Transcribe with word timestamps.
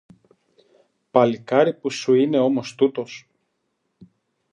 Παλικάρι 1.11 1.73
που 1.73 1.89
σου 1.89 2.13
είναι 2.13 2.39
όμως 2.39 2.75
τούτος! 2.75 3.27